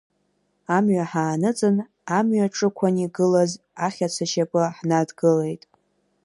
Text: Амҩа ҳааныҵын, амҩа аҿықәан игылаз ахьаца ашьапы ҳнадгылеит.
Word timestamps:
Амҩа 0.75 1.03
ҳааныҵын, 1.11 1.77
амҩа 2.17 2.45
аҿықәан 2.47 2.95
игылаз 3.05 3.51
ахьаца 3.85 4.23
ашьапы 4.25 4.61
ҳнадгылеит. 4.75 5.63